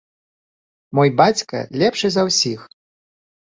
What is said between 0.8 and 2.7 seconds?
Мой бацька лепшы за ўсіх!